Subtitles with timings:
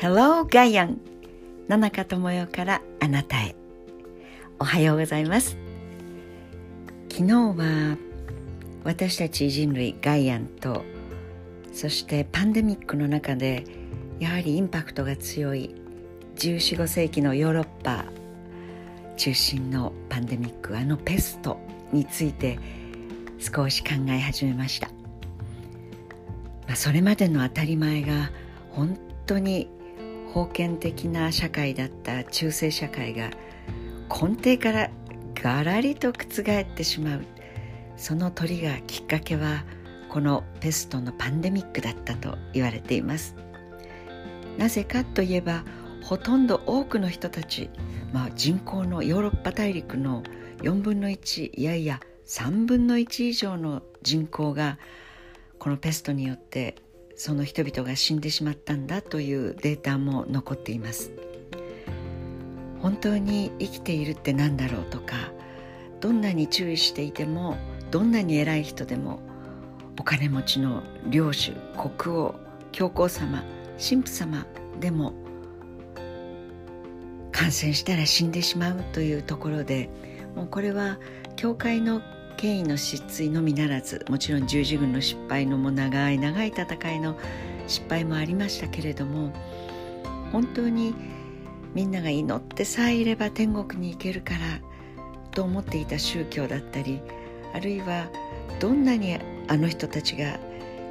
[0.00, 1.00] Hello ガイアン
[1.68, 3.56] 野中智代からあなたへ
[4.60, 5.56] おはようございます
[7.10, 7.98] 昨日は
[8.84, 10.84] 私たち人類ガイアンと
[11.72, 13.64] そしてパンデミックの中で
[14.20, 15.74] やはりインパクトが強い
[16.36, 18.04] 1415世紀のヨーロッパ
[19.16, 21.58] 中心のパンデミックあのペスト
[21.92, 22.60] について
[23.40, 24.90] 少し考え始めました、
[26.68, 28.30] まあ、それまでの当たり前が
[28.70, 29.68] 本当に
[30.34, 33.30] 封建的な社会だった中世社会が
[34.08, 34.90] 根底から
[35.34, 37.24] ガラリと覆ってしまう。
[37.96, 39.64] その鳥がきっかけは
[40.08, 43.34] このペストのパンデミックだったと言われています。
[44.56, 45.64] なぜかといえば
[46.02, 47.70] ほとんど多くの人たち、
[48.12, 50.22] まあ、人口のヨーロッパ大陸の
[50.62, 54.78] 4分の1いやいや3分の1以上の人口が
[55.58, 56.76] このペストによって
[57.18, 61.12] その人々が死んでしまったんだというデータも残っています。
[62.80, 65.32] 本当に生きているって何だろうとか
[66.00, 67.56] どんなに注意していても
[67.90, 69.18] どんなに偉い人でも
[69.98, 72.36] お金持ちの領主国王
[72.70, 73.42] 教皇様
[73.84, 74.46] 神父様
[74.78, 75.12] でも
[77.32, 79.90] 感染したら死んでしまうというところで
[80.36, 80.98] もうこれは
[81.34, 82.00] 教会の
[82.38, 87.18] 権威の失墜のみならずもちろん十字軍の失敗のも長い長い戦いの
[87.66, 89.32] 失敗もありましたけれども
[90.30, 90.94] 本当に
[91.74, 94.38] みんなが祈ってさえいれば天国に行けるから
[95.32, 97.00] と思っていた宗教だったり
[97.54, 98.08] あるいは
[98.60, 100.38] どんなにあの人たちが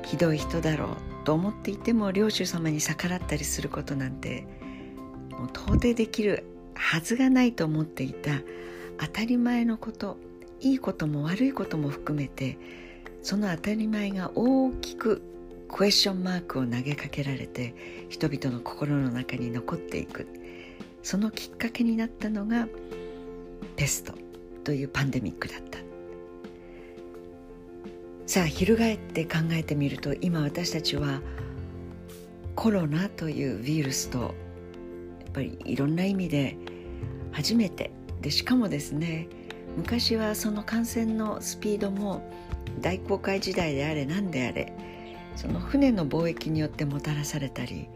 [0.04, 4.46] ひどい人だろうと思っていても領主様に逆らったりすることなんて
[5.32, 6.46] もう到底できる
[6.76, 8.32] はずがないと思っていた
[9.00, 10.18] 当たり前のこと
[10.62, 12.58] いいことも悪いことも含めて
[13.22, 15.22] その当たり前が大きく
[15.70, 17.76] クエスチョンマークを投げかけられて
[18.10, 20.28] 人々の心の中に残っていく。
[21.04, 22.68] そのきっかけになったのが
[23.78, 24.14] ペスト
[24.66, 25.80] というパンデミックだった。
[28.26, 31.22] さあ翻って考えてみると今私たちは
[32.56, 34.32] コロナというウイルスとやっ
[35.32, 36.58] ぱりいろんな意味で
[37.32, 39.30] 初めてでしかもですね
[39.78, 42.22] 昔はその感染のスピードも
[42.82, 44.74] 大航海時代であれ何であれ
[45.36, 47.88] その船の貿易によってもたらされたり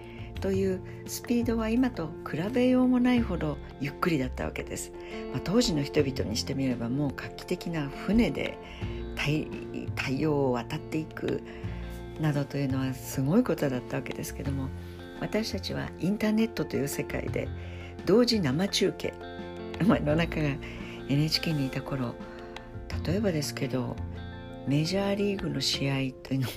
[0.41, 4.91] というスピードは今と比べようもないほどゆっくりだったわけです、
[5.31, 8.57] まあ、当時の人々にしてみればもう画期的な船で
[9.95, 11.41] 太陽を渡っていく
[12.19, 14.69] などというのはすごいことだったわけですけども
[15.19, 17.47] 私たちはインターネットという世界で
[18.05, 19.13] 同時生中継、
[19.85, 20.49] まあ、野中が
[21.09, 22.15] NHK にいた頃
[23.05, 23.95] 例えばですけど
[24.67, 26.53] メジャーリーグの試合というのが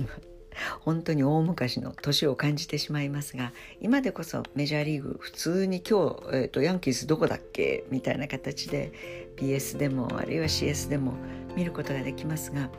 [0.81, 8.93] 本当に大昔の年を感じてしまいますが今でこそメジャーリーグ普通に今日、えーと、ヤンキースどこだっけみたいな形で
[9.37, 11.15] PS でもあるいは CS でも
[11.57, 12.71] 見ることができますが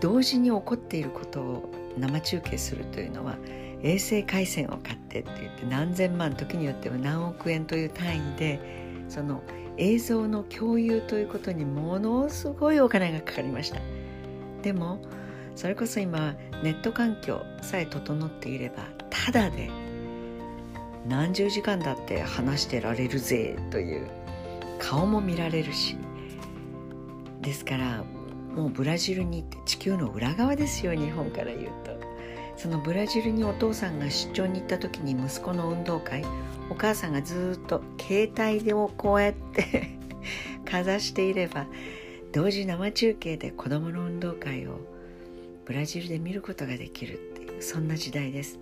[0.00, 3.36] 同時に起こっていることを生中継するというのは
[3.82, 8.60] 衛星回線を買ってって言って何千万時によっては何億円という単位で
[9.08, 9.42] その
[9.76, 13.80] 映像の共有ということにものすごいお金がかかりました。
[14.62, 15.00] でも
[15.56, 19.70] それこそ今ネット環境さえ整っていればただで
[21.08, 24.06] 何十時間だって話してられるぜという
[24.78, 25.96] 顔も見られるし。
[27.40, 28.04] ですから
[28.54, 32.09] もうブラジルに行って地球の裏側ですよ日本から言うと。
[32.60, 36.22] そのブラジルにお父さんが出張に行った時に息子の運動会
[36.68, 39.98] お母さんがずっと携帯でをこうやって
[40.70, 41.66] かざしていれば
[42.32, 44.78] 同時生中継で子どもの運動会を
[45.64, 48.58] ブラジルで見ることができるっていうそんな時代です。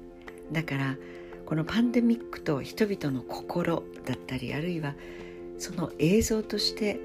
[0.53, 0.97] だから
[1.45, 4.95] このパンデミックと人々の心だったりあるいは
[5.59, 7.01] その映像として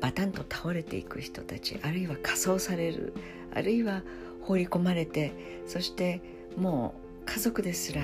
[0.00, 3.14] バタンと倒れていく人たちあるいは仮装される
[3.52, 4.02] あるいは
[4.50, 5.32] 放り込まれて
[5.66, 6.20] そして
[6.56, 8.02] もう家族ですら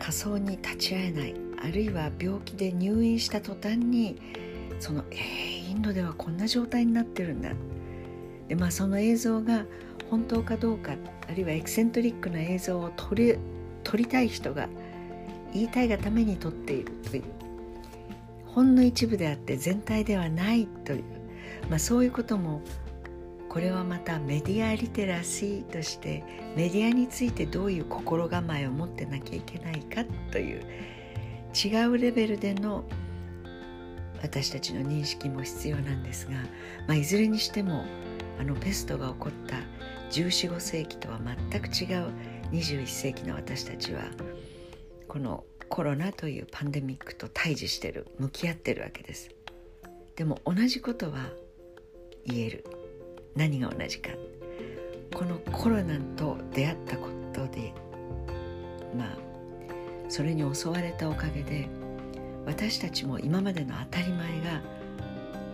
[0.00, 4.20] 仮想に立ち会えないあるいは病気で入院した途端に
[4.80, 7.50] そのえー、インドではこんな状態になってるんだ。
[8.48, 9.64] でまあその映像が
[10.10, 10.92] 本当かどうか
[11.28, 13.36] あるいはエキセントリックな映像を撮り
[13.84, 14.68] 撮りたい人が
[15.54, 17.22] 言いたいがために撮っているという
[18.46, 21.04] ほんの一部であって全体ではないという、
[21.70, 22.60] まあ、そういうことも
[23.48, 26.24] これはまたメディアリテラシーとして
[26.56, 30.62] メディアについてどういう心構えを持ってなきゃいけないかという
[31.54, 32.84] 違うレベルでの
[34.22, 36.32] 私たちの認識も必要なんですが、
[36.86, 37.84] まあ、いずれにしても
[38.38, 39.56] あのペストが起こった
[40.10, 41.20] 1415世紀とは
[41.50, 42.10] 全く違う
[42.52, 44.02] 21世紀の私たちは
[45.08, 49.30] このコロナというパンデミックと対峙してる向き合ってるわけです。
[50.14, 51.30] でも同じことは
[52.24, 52.64] 言える。
[53.36, 54.10] 何が同じか。
[55.14, 57.72] このコロナと出会ったことで
[58.96, 59.16] まあ
[60.08, 61.68] それに襲われたおかげで
[62.44, 64.60] 私たちも今までの当たり前が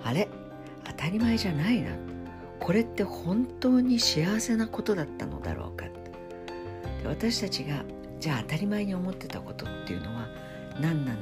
[0.05, 0.29] あれ？
[0.85, 1.91] 当たり前じゃないな。
[2.61, 5.87] これって本当に幸せなことだったのだろうか。
[5.87, 7.85] で私たちが
[8.21, 10.29] じゃあ当たり前に思ってたことっていうのは
[10.81, 11.19] 何なの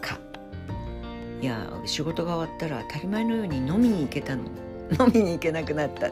[0.00, 0.18] か。
[1.40, 4.44] いや仕事が終わったら当たり前のように飲みに行けたの。
[5.00, 6.10] 飲みに行けなくなった。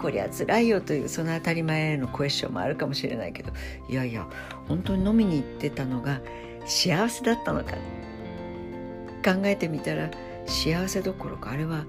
[0.00, 3.50] こりゃ辛いよというその当たり前へのクエスチョンもあるかもしれないけど
[3.88, 4.28] いやいや
[4.68, 6.20] 本当に飲みに行ってたのが
[6.66, 7.74] 幸せだったのか。
[9.24, 10.10] 考えてみたら
[10.46, 11.86] 幸せどころかあれは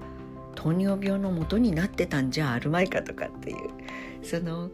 [0.54, 3.56] 糖尿病のもとになってたんじゃあるまいかとかっていう
[4.22, 4.70] その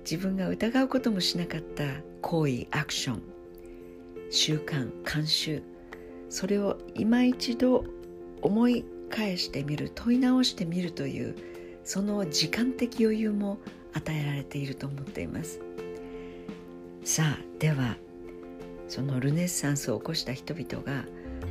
[0.00, 1.84] 自分が疑うこともしなかった
[2.20, 3.22] 行為アクション
[4.30, 5.62] 習慣慣習
[6.28, 7.84] それを今一度
[8.40, 11.36] 思い返してみる問い直してみるという
[11.84, 13.58] その時間的余裕も
[13.92, 15.60] 与えられていると思っています。
[17.04, 17.96] さあでは
[18.88, 21.04] そのルネッサンスを起こした人々が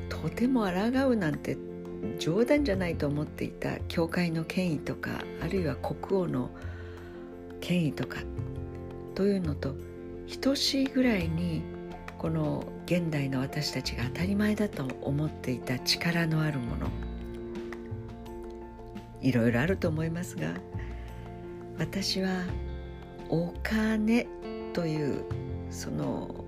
[0.10, 1.58] とても抗うなんて
[2.20, 6.50] 冗談じゃないと思っていた教会の権威とかあるいは国王の
[7.60, 8.20] 権威とか
[9.14, 9.76] というのと
[10.40, 11.62] 等しいぐらいに
[12.18, 17.11] この現代の私たちが当たり前だと思っていた力のあるもの。
[19.22, 20.54] いろいろあると思いますが
[21.78, 22.44] 私は
[23.30, 24.28] お金
[24.74, 25.24] という
[25.70, 26.44] その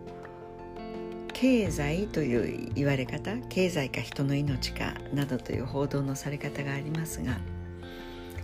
[1.33, 7.37] 経済という言われ方経済か人の命かなどという報道のされ方がありますが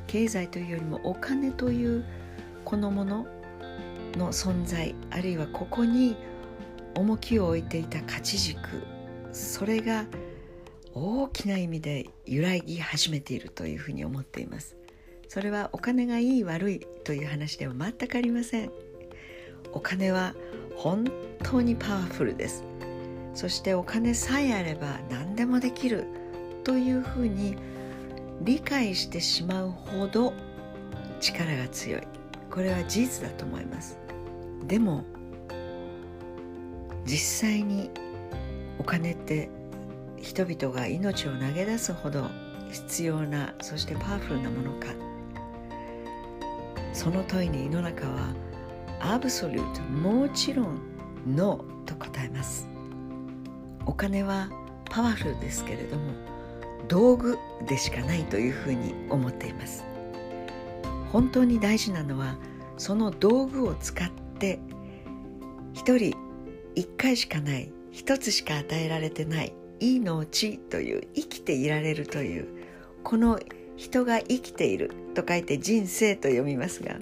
[0.08, 2.04] 経済というよりもお金という
[2.66, 3.28] このもの
[4.16, 6.18] の存在あるいはここに
[6.96, 8.60] 重きを置いていた価値軸
[9.32, 10.06] それが
[10.94, 14.76] 大きな意味で揺らぎ始めているというふうに思っています。
[15.28, 18.72] それはお金がいい悪いという話では全くありません。
[19.72, 20.34] お金は
[20.76, 21.06] 本
[21.44, 22.64] 当にパワフルです。
[23.36, 26.06] そしてお金さえあれば何でもできる
[26.64, 27.56] というふうに
[28.42, 30.34] 理解してしまうほど
[31.20, 32.02] 力が強い。
[32.50, 34.00] これは事実だと思います。
[34.68, 35.04] でも
[37.06, 37.92] 実際に
[38.80, 39.50] お金って
[40.22, 42.30] 人々が命を投げ出すほど
[42.72, 44.88] 必要なそしてパワフルなものか。
[46.94, 48.34] その問いに世の中は
[49.00, 50.80] アブソリュートもちろん
[51.28, 52.68] ノーと答えます。
[53.86, 54.50] お金は
[54.90, 56.14] パワフルですけれども
[56.88, 57.38] 道具
[57.68, 59.84] でしかないというふうに思っています。
[61.12, 62.36] 本当に大事なのは
[62.78, 64.60] その道具を使って
[65.74, 66.16] 一人
[66.76, 72.48] 一回しかない一つしか与えられてない命という生きていられるという
[73.04, 73.40] この
[73.76, 76.96] 人が生きていると書いて人生と読みますが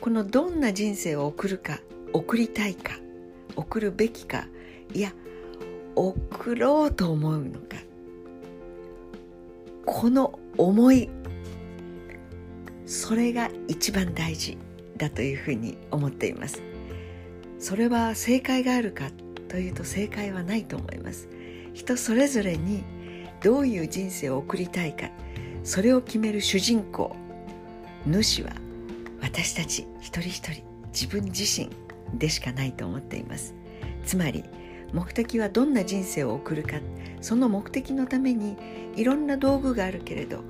[0.00, 1.80] このどんな人生を送るか
[2.12, 2.94] 送りたいか
[3.56, 4.46] 送るべきか
[4.92, 5.12] いや
[5.96, 7.76] 送ろうと思うのか
[9.86, 11.08] この思い
[12.86, 14.58] それが一番大事
[14.96, 16.62] だというふうに思っています。
[17.58, 19.10] それは正解があるか
[19.48, 21.28] というと正解はないと思います。
[21.74, 22.84] 人それぞれに
[23.42, 25.10] どういう人生を送りたいか
[25.64, 27.14] それを決める主人公
[28.06, 28.52] 主は
[29.20, 30.62] 私たち一人一人
[30.92, 31.68] 自分自身
[32.14, 33.54] でしかないと思っています。
[34.04, 34.44] つまり
[34.92, 36.76] 目的はどんな人生を送るか
[37.20, 38.56] その目的のために
[38.94, 40.44] いろんな道具があるけれど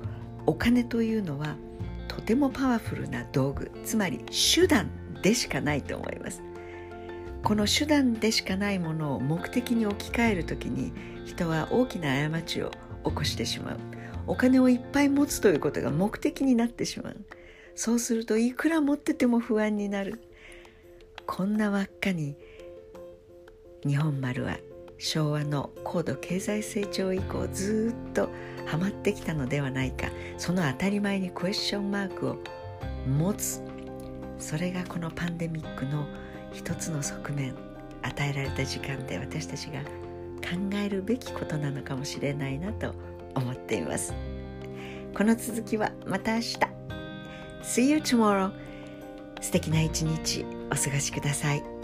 [0.45, 1.55] お金というのは
[2.07, 4.89] とてもパワフルな道具つまり手段
[5.23, 6.43] でしかないと思います。
[7.43, 10.91] この手段でしかないものを目的に置き換える時に
[11.25, 12.71] 人は大きな過ちを
[13.03, 13.77] 起こしてしまう。
[14.27, 17.17] お金をいっぱい持つということが目的になってしまう。
[17.75, 20.21] そうするといくら持ってても不安になる。
[21.25, 22.35] こんな輪っかに
[23.85, 24.57] 日本丸は
[24.97, 28.29] 昭和の高度経済成長以降ずっと
[28.65, 30.07] ハマってきたのではないか。
[30.37, 32.37] その当たり前にクエスチョンマークを
[33.07, 33.61] 持つ。
[34.37, 36.07] それがこのパンデミックの
[36.51, 37.55] 一つの側面。
[38.05, 39.79] 与えられた時間で私たちが
[40.45, 42.93] 考えるべきことなのかもしれないなと
[43.33, 44.13] 思っています。
[45.15, 46.59] この続きはまた明日。
[47.63, 48.51] See you tomorrow
[49.41, 50.45] 素敵な一日。
[50.71, 51.74] お過ごしください。